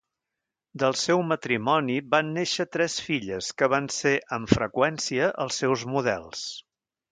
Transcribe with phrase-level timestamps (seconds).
[0.83, 6.45] Del seu matrimoni van néixer tres filles que van ser, amb freqüència, els seus models.